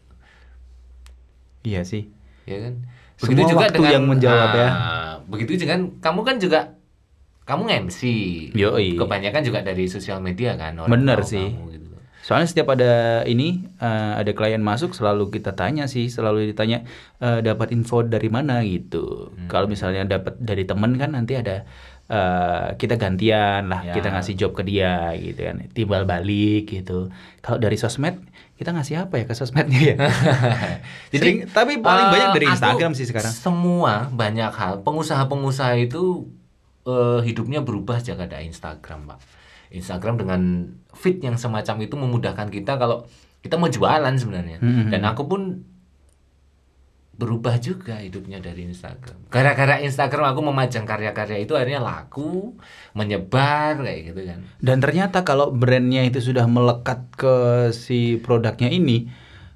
[1.65, 2.07] Iya sih
[2.45, 2.73] ya kan
[3.15, 4.69] Semua waktu yang menjawab ya.
[4.69, 6.59] Ah, begitu juga kan kamu kan juga
[7.45, 8.01] kamu MC
[8.57, 8.97] Yoi.
[8.97, 11.47] kebanyakan juga dari sosial media kan Bener tahu sih.
[11.47, 11.85] kamu gitu.
[12.25, 16.81] Soalnya setiap ada ini eh, ada klien masuk selalu kita tanya sih, selalu ditanya
[17.21, 19.29] eh, dapat info dari mana gitu.
[19.29, 19.45] Hmm.
[19.45, 21.69] Kalau misalnya dapat dari temen kan nanti ada
[22.07, 23.93] eh, kita gantian lah, Ya.
[23.93, 27.09] kita ngasih job ke dia gitu kan, timbal balik gitu.
[27.39, 28.21] Kalau dari sosmed
[28.55, 29.95] kita ngasih apa ya ke sosmednya ya?
[31.11, 33.31] Sering- tapi paling eh, banyak dari aku Instagram sih sekarang.
[33.31, 34.73] Semua banyak hal.
[34.81, 36.29] Pengusaha-pengusaha itu
[36.83, 39.19] eh, hidupnya berubah sejak ada Instagram, Pak.
[39.71, 40.41] Instagram dengan
[40.93, 43.03] feed yang semacam itu memudahkan kita kalau
[43.41, 44.57] kita mau jualan sebenarnya.
[44.57, 45.41] Hmm, Dan aku pun
[47.15, 49.31] berubah juga hidupnya dari Instagram.
[49.31, 52.59] Gara-gara Instagram aku memajang karya-karya itu akhirnya laku,
[52.91, 54.39] menyebar kayak gitu kan.
[54.59, 57.35] Dan ternyata kalau brandnya itu sudah melekat ke
[57.71, 59.07] si produknya ini,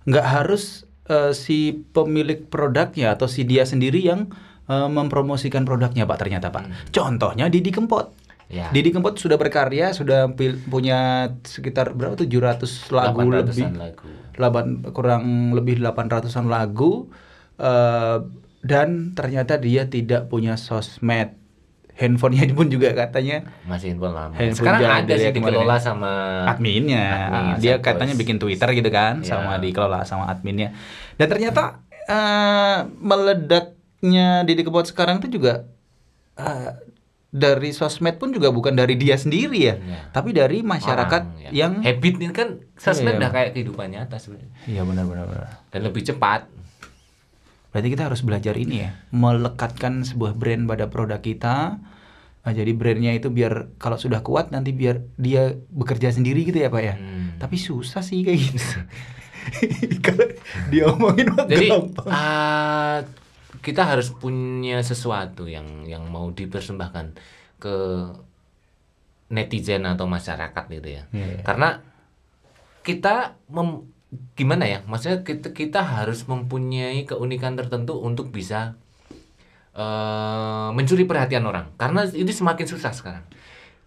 [0.08, 4.32] nggak harus eh, si pemilik produknya atau si dia sendiri yang
[4.72, 6.96] eh, mempromosikan produknya pak ternyata pak.
[6.96, 8.16] Contohnya Didi Kempot.
[8.50, 8.72] Ya.
[8.72, 10.32] Didi Kempot sudah berkarya, sudah
[10.72, 13.64] punya sekitar berapa 700 lagu 800-an lebih.
[13.78, 14.10] lagu.
[14.34, 17.12] Delapan, kurang lebih 800-an lagu
[17.60, 18.18] eh,
[18.62, 21.36] dan ternyata dia tidak punya sosmed.
[21.94, 24.32] Handphonenya pun juga katanya Masih handphone lama.
[24.32, 25.80] Handphone Sekarang ada sih dikelola ya.
[25.82, 26.12] sama
[26.48, 27.06] adminnya.
[27.28, 29.36] admin, dia katanya bikin Twitter gitu kan, Ya.
[29.36, 30.72] sama dikelola sama adminnya.
[31.16, 35.68] Dan ternyata eh, meledaknya Didi Kempot sekarang itu juga
[36.36, 36.72] eh,
[37.30, 40.10] dari sosmed pun juga bukan dari dia sendiri ya, Ya.
[40.10, 41.52] tapi dari masyarakat orang, ya.
[41.54, 43.20] yang habit ini kan sosmed Iya.
[43.20, 45.26] udah kayak kehidupan nyata sebenarnya Iya benar-benar.
[45.28, 45.48] benar.
[45.68, 46.48] dan lebih cepat.
[47.70, 51.78] Berarti kita harus belajar ini ya, melekatkan sebuah brand pada produk kita.
[52.40, 56.74] Nah, jadi brandnya itu biar kalau sudah kuat nanti biar dia bekerja sendiri gitu ya
[56.74, 56.96] pak ya.
[56.98, 57.38] Hmm.
[57.38, 58.66] Tapi susah sih kayak gitu.
[60.06, 60.26] kalau
[60.74, 62.10] dia omongin Jadi gampang.
[62.10, 63.06] ah,
[63.62, 67.06] kita harus punya sesuatu yang yang mau dipersembahkan
[67.60, 67.76] ke
[69.30, 71.04] netizen atau masyarakat gitu ya.
[71.14, 71.46] Iya.
[71.46, 71.86] Karena
[72.82, 73.99] kita mem-
[74.34, 74.80] gimana ya?
[74.86, 78.78] Maksudnya kita kita harus mempunyai keunikan tertentu untuk bisa
[79.78, 81.74] eh, mencuri perhatian orang.
[81.78, 83.26] Karena ini semakin susah sekarang.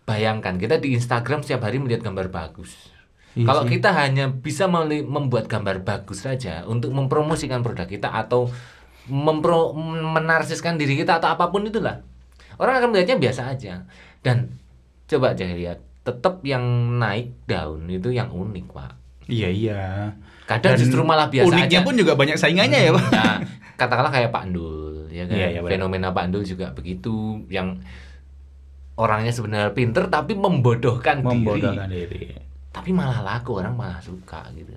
[0.02, 2.90] Bayangkan kita di Instagram setiap hari melihat gambar bagus.
[3.32, 8.52] Iya Kalau kita hanya bisa membuat gambar bagus saja untuk mempromosikan produk kita atau
[9.08, 9.72] mempro
[10.12, 12.04] menarsiskan diri kita atau apa pun itulah.
[12.60, 13.88] Orang akan melihatnya biasa aja.
[14.20, 14.60] Dan
[15.08, 16.62] coba aja lihat, tetap yang
[17.00, 19.01] naik daun itu yang unik, Pak.
[19.32, 19.82] Iya iya.
[20.44, 21.86] Kadang justru malah biasa uniknya aja.
[21.86, 23.06] pun juga banyak saingannya ya pak.
[23.08, 23.36] Nah,
[23.74, 25.34] katakanlah kayak Pak Ndul, ya kan.
[25.34, 25.60] Iya, iya.
[25.64, 27.80] Fenomena Pak Ndul juga begitu yang
[28.94, 32.04] orangnya sebenarnya pinter tapi membodohkan, Membodohkan diri.
[32.04, 32.22] diri.
[32.68, 34.72] Tapi malah laku, orang malah suka gitu.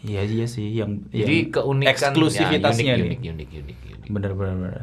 [0.00, 4.08] Iya iya sih yang Jadi yang keunikan eksklusivitasnya ya, unik, unik, unik, unik, unik.
[4.08, 4.82] Bener bener bener.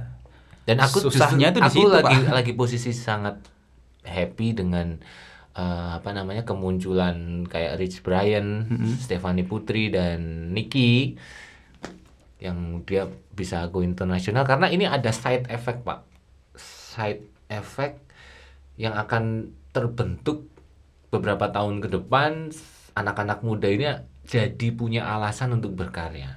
[0.62, 2.34] Dan aku Susahnya justru- tuh di aku situ, lagi Pak.
[2.38, 3.36] lagi posisi sangat
[4.06, 5.02] happy dengan
[5.58, 8.70] eh, apa namanya kemunculan kayak Rich Brian,
[9.02, 11.18] Stefani Putri dan Nicky
[12.38, 16.06] yang dia bisa go internasional karena ini ada side effect pak,
[16.62, 17.98] side effect
[18.78, 20.46] yang akan terbentuk
[21.10, 22.54] beberapa tahun ke depan
[22.94, 23.90] anak-anak muda ini
[24.28, 26.30] jadi punya alasan untuk berkarya.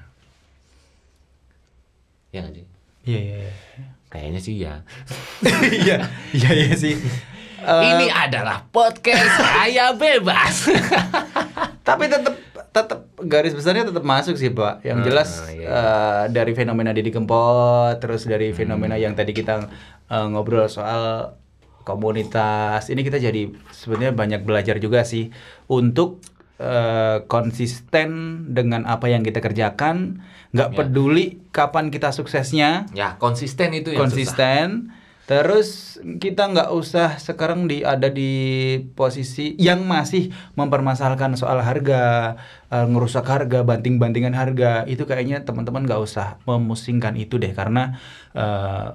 [2.30, 2.66] Ya nggak sih?
[3.04, 3.36] Iya iya.
[3.44, 3.52] iya.
[4.10, 4.74] Kayaknya sih ya.
[5.84, 5.96] Iya
[6.34, 6.94] iya iya sih.
[7.60, 10.64] Eh, Ini adalah podcast saya bebas.
[11.86, 12.34] tapi tetap
[12.70, 17.10] tetap garis besarnya tetap masuk sih pak yang Ah, jelas iya, eh, dari fenomena Didi
[17.10, 19.02] Kempot terus dari fenomena Hmm.
[19.02, 19.66] yang tadi kita
[20.06, 21.34] eh, ngobrol soal
[21.82, 25.34] komunitas ini kita jadi sebenarnya banyak belajar juga sih
[25.66, 26.22] untuk
[26.56, 28.10] eh, konsisten
[28.48, 30.20] dengan apa yang kita kerjakan
[30.50, 30.76] nggak Ya.
[30.76, 34.16] peduli kapan kita suksesnya ya konsisten itu yang susah.
[35.30, 38.32] Terus kita nggak usah sekarang di ada di
[38.98, 42.34] posisi yang masih mempermasalahkan soal harga
[42.74, 44.82] eh, ngerusak harga banting-bantingan harga.
[44.90, 47.94] Itu kayaknya teman-teman nggak usah memusingkan itu deh karena
[48.34, 48.86] eh,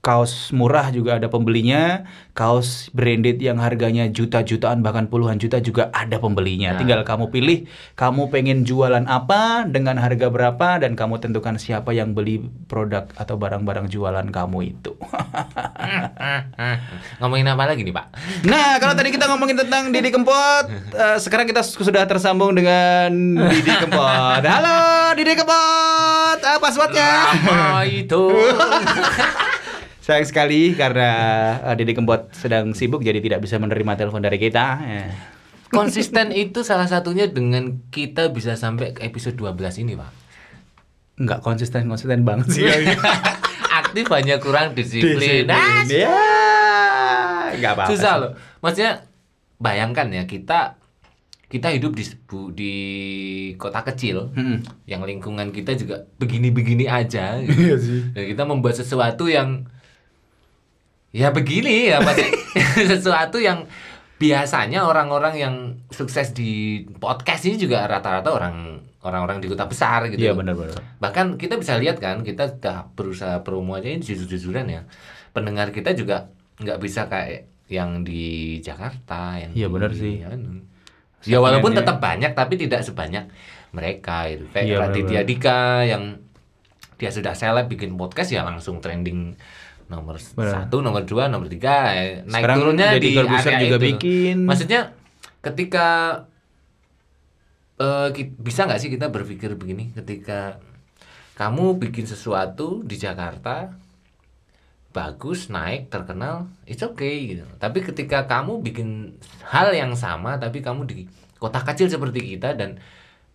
[0.00, 6.16] kaos murah juga ada pembelinya kaos branded yang harganya juta-jutaan bahkan puluhan juta juga ada
[6.16, 6.78] pembelinya Nah.
[6.80, 7.58] tinggal kamu pilih
[7.94, 13.34] kamu pengen jualan apa dengan harga berapa dan kamu tentukan siapa yang beli produk atau
[13.36, 14.92] barang-barang jualan kamu itu
[17.20, 18.06] Ngomongin apa lagi nih Pak?
[18.46, 20.64] nah kalau tadi kita ngomongin tentang Didi Kempot
[20.96, 23.12] eh, sekarang kita sudah tersambung dengan
[23.52, 28.32] Didi Kempot halo Didi Kempot apa passwordnya Apa itu?
[30.10, 31.10] Sayang sekali karena
[31.62, 34.66] uh, Didi Kempot sedang sibuk jadi tidak bisa menerima telepon dari kita.
[34.82, 35.06] Ya.
[35.70, 39.54] Konsisten itu salah satunya dengan kita bisa sampai ke episode 12
[39.86, 40.10] ini Pak.
[41.14, 42.66] Nggak konsisten konsisten banget sih.
[43.80, 45.46] Aktif hanya kurang disiplin.
[45.46, 46.10] Ah, Ya,
[47.54, 47.90] nggak apa-apa.
[47.94, 48.30] susah loh.
[48.58, 49.06] Maksudnya
[49.62, 50.74] bayangkan ya kita
[51.46, 52.02] kita hidup di
[52.50, 52.74] di
[53.54, 54.58] kota kecil Mm-mm.
[54.86, 57.54] yang lingkungan kita juga begini-begini aja gitu.
[57.62, 58.00] Iya sih.
[58.10, 59.70] dan kita membuat sesuatu yang
[61.10, 62.26] ya begini ya pasti
[62.90, 63.66] sesuatu yang
[64.16, 65.54] biasanya orang-orang yang
[65.88, 66.50] sukses di
[66.96, 68.56] podcast ini juga rata-rata orang
[69.00, 70.76] orang-orang di kota besar gitu Iya benar-benar.
[70.98, 74.84] bahkan kita bisa lihat kan kita sudah berusaha promo aja ini jujur-jujuran ya
[75.32, 80.20] pendengar kita juga nggak bisa kayak yang di Jakarta yang Iya, benar sih.
[80.20, 80.66] anu.
[81.22, 83.24] ya walaupun tetap banyak tapi tidak sebanyak
[83.70, 85.20] mereka itu kayak Iya, Raditya.
[85.22, 86.20] Dika yang
[86.96, 89.32] dia sudah seleb bikin podcast ya langsung trending
[89.90, 93.86] nomor satu nomor dua nomor tiga eh, naik Sekarang turunnya Deddy di area juga itu.
[93.90, 94.36] bikin.
[94.46, 94.80] maksudnya
[95.40, 95.86] ketika
[98.12, 100.60] ki- bisa nggak sih kita berpikir begini ketika
[101.34, 103.72] kamu bikin sesuatu di Jakarta
[104.90, 110.82] bagus naik terkenal it's okay gitu tapi ketika kamu bikin hal yang sama tapi kamu
[110.84, 111.06] di
[111.38, 112.76] kota kecil seperti kita dan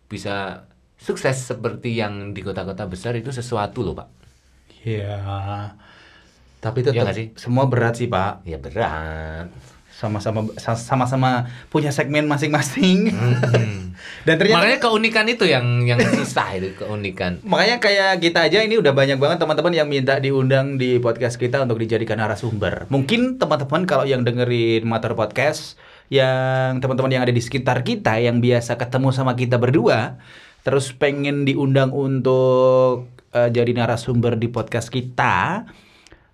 [0.06, 4.08] bisa sukses seperti yang di kota-kota besar itu sesuatu loh pak
[4.86, 5.18] Iya.
[6.66, 7.28] Tapi tetap nggak sih?
[7.38, 8.42] semua berat sih, Pak.
[8.42, 9.54] ya berat
[9.94, 13.14] Sama-sama sama-sama punya segmen masing-masing.
[14.28, 18.76] Dan ternyata makanya keunikan itu yang yang susah itu keunikan Makanya kayak kita aja ini
[18.76, 22.90] udah banyak banget teman-teman yang minta diundang di podcast kita untuk dijadikan narasumber.
[22.90, 28.42] Mungkin teman-teman kalau yang dengerin Mater Podcast, yang teman-teman yang ada di sekitar kita yang
[28.42, 30.18] biasa ketemu sama kita berdua,
[30.66, 35.66] terus pengen diundang untuk eh, jadi narasumber di podcast kita,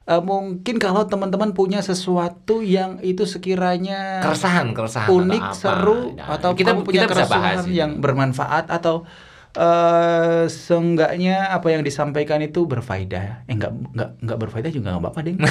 [0.04, 5.56] eh, mungkin kalau teman-teman punya sesuatu yang itu sekiranya keresahan keresahan atau unik, apa.
[5.56, 7.76] seru, Nah, atau kita kamu punya kita bisa bahas keresahan ini.
[7.76, 9.06] yang bermanfaat atau
[9.52, 13.44] eh seenggaknya apa yang disampaikan itu berfaedah.
[13.46, 15.38] Eh enggak enggak enggak berfaedah juga enggak apa-apa, Ding.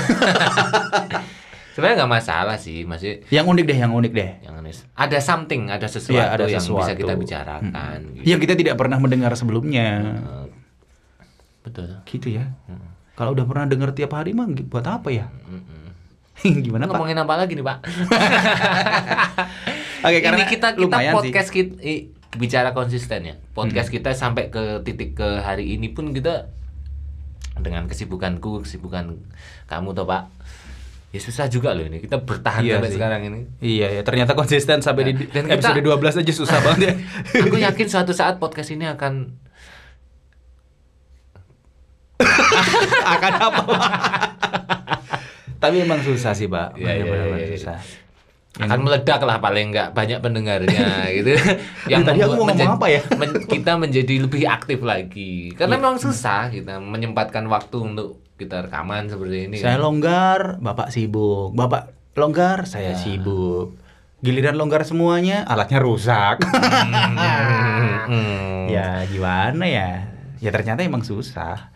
[1.70, 4.30] sebenarnya nggak masalah sih masih yang unik deh, yang unik deh.
[4.42, 8.24] yang anis- ada something ada sesuatu Iya, ada yang bisa kita bicarakan gitu.
[8.26, 9.88] Yang kita tidak pernah mendengar sebelumnya.
[10.02, 10.46] Eh,
[11.62, 12.50] betul Gitu ya.
[13.12, 15.26] Kalau udah pernah dengar tiap hari mah buat apa ya?
[16.40, 16.96] Gimana, Pak?
[16.96, 17.78] ngomongin apa lagi nih pak
[20.00, 21.12] Oke, karena ini kita kita lumayan sih.
[21.12, 21.18] Hmm.
[21.20, 21.92] podcast kita
[22.32, 26.48] bicara konsisten ya podcast kita sampai ke titik ke hari ini pun kita
[27.56, 29.20] dengan kesibukanku kesibukan
[29.66, 30.30] kamu toh pak
[31.10, 32.96] ya susah juga loh ini kita bertahan Iya sampai sih.
[32.96, 36.80] sekarang ini Iya ya, ternyata konsisten sampai di Dan kita- episode 12 aja susah banget
[36.80, 36.92] ya.
[37.42, 39.34] aku yakin suatu saat podcast ini akan
[43.14, 43.62] akan apa?
[45.56, 46.72] Tapi emang susah sih pak.
[46.74, 47.56] Iya, iya, Benar-benar iya, iya.
[47.56, 47.78] susah.
[48.60, 51.32] Akan meledak lah paling nggak banyak pendengarnya gitu.
[51.86, 53.00] Tadi aku mau ngomong apa ya?
[53.14, 55.52] men- kita menjadi lebih aktif lagi.
[55.54, 61.52] Karena memang susah kita menyempatkan waktu untuk kita rekaman seperti ini saya longgar bapak sibuk.
[61.52, 62.98] Bapak longgar saya Ya.
[62.98, 63.76] sibuk.
[64.20, 66.40] Giliran longgar semuanya alatnya rusak.
[68.04, 68.68] Hmm.
[68.74, 69.90] ya gimana ya?
[70.36, 71.68] Ya ternyata emang susah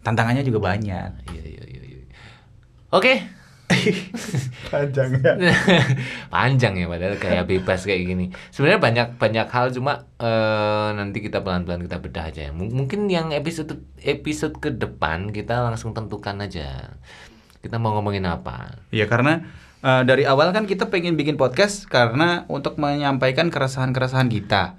[0.00, 1.98] tantangannya juga banyak Iya, iya, iya, iya.
[2.90, 3.14] Oke,
[4.72, 5.32] panjang ya
[6.34, 8.24] panjang ya padahal kayak bebas kayak gini.
[8.50, 12.40] Sebenarnya banyak banyak hal cuma eh, nanti kita pelan-pelan kita bedah aja.
[12.46, 12.50] ya.
[12.50, 16.98] M- Mungkin yang episode episode ke depan kita langsung tentukan aja.
[17.60, 18.82] Kita mau ngomongin apa?
[18.90, 19.44] Ya karena
[19.80, 24.76] eh, dari awal kan kita pengen bikin podcast karena untuk menyampaikan keresahan-keresahan kita.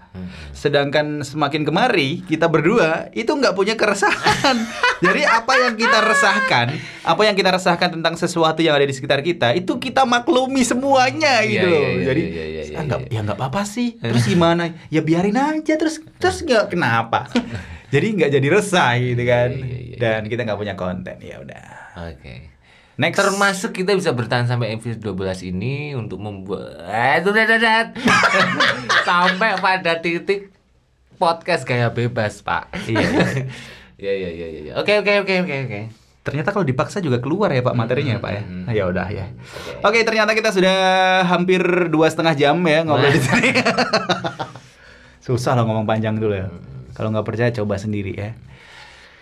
[0.52, 4.58] Sedangkan semakin kemari kita berdua itu nggak punya keresahan.
[5.02, 6.68] Jadi apa yang kita resahkan,
[7.02, 11.42] apa yang kita resahkan tentang sesuatu yang ada di sekitar kita itu kita maklumi semuanya
[11.42, 11.68] Iya, gitu.
[11.68, 13.18] iya, iya, Jadi iya, iya, iya, ah, nggak- iya.
[13.18, 13.98] ya nggak apa-apa sih.
[13.98, 14.64] Terus gimana?
[14.88, 17.26] Ya biarin aja terus terus nggak kenapa.
[17.94, 19.50] jadi nggak jadi resah gitu kan.
[19.98, 21.18] Dan kita nggak punya konten.
[21.18, 21.66] Ya udah.
[22.14, 22.51] Oke.
[23.02, 23.18] Next.
[23.18, 27.18] Termasuk kita bisa bertahan sampai episode 12 ini untuk membuat eh,
[29.10, 30.54] sampai pada titik
[31.18, 32.70] podcast gaya bebas, Pak.
[32.92, 33.10] Iya.
[34.02, 34.74] Iya, iya, iya, iya.
[34.82, 35.82] Oke, oke, oke, oke, oke.
[36.22, 38.42] Ternyata kalau dipaksa juga keluar ya Pak materinya ya Pak ya.
[38.46, 38.64] Hmm.
[38.70, 39.26] Nah, ya udah ya.
[39.82, 40.78] Oke ternyata kita sudah
[41.26, 43.50] hampir dua setengah jam ya ngobrol di sini.
[45.26, 46.50] Susah loh ngomong panjang dulu ya.
[46.94, 48.38] Kalau nggak percaya coba sendiri ya.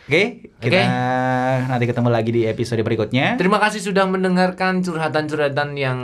[0.10, 1.69] Oke, kita Oke.
[1.69, 3.38] nanti ketemu lagi di episode berikutnya.
[3.38, 6.02] Terima kasih sudah mendengarkan curhatan-curhatan yang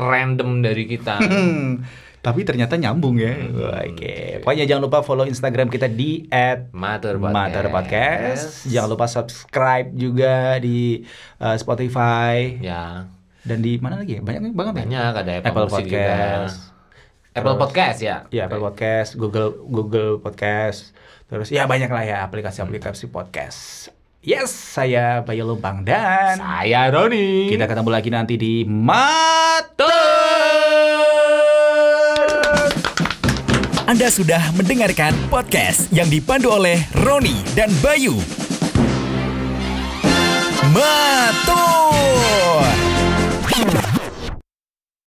[0.00, 1.20] random dari kita.
[2.24, 3.36] Tapi ternyata nyambung ya.
[3.36, 3.92] Hmm.
[3.92, 6.24] Oke, pokoknya jangan lupa follow Instagram kita di
[6.72, 7.36] Mater Podcast.
[7.36, 8.44] Mater Podcast.
[8.64, 11.04] Jangan lupa subscribe juga di
[11.36, 13.12] uh, Spotify Ya,
[13.44, 14.20] dan di mana lagi ya?
[14.24, 14.80] Banyak banget ya.
[14.88, 16.00] banyak ada Apple, Apple Music juga.
[16.00, 16.56] Podcast.
[17.36, 18.16] Apple Podcast ya.
[18.32, 20.96] Ya, Apple Podcast, Google Google Podcast.
[21.24, 23.88] Terus ya banyak lah ya aplikasi-aplikasi podcast.
[24.24, 27.52] Yes, saya Bayu Lumpang dan Saya Roni.
[27.52, 29.92] kita ketemu lagi nanti di Mater.
[33.84, 38.16] Anda sudah mendengarkan podcast yang dipandu oleh Roni dan Bayu.
[40.72, 42.83] Matur!